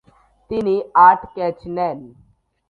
[0.51, 0.75] তিনি
[1.07, 1.99] আট ক্যাচ নেন।